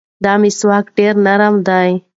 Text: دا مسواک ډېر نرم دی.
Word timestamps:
دا 0.23 0.33
مسواک 0.41 0.85
ډېر 0.97 1.13
نرم 1.25 1.55
دی. 1.67 1.89